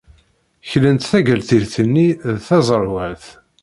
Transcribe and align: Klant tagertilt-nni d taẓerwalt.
Klant 0.69 1.05
tagertilt-nni 1.11 2.09
d 2.35 2.37
taẓerwalt. 2.47 3.25